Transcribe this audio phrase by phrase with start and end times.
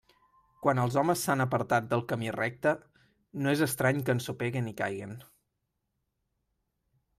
[0.61, 2.73] Quan els homes s'han apartat del camí recte,
[3.45, 5.17] no és estrany que ensopeguen i caiguen.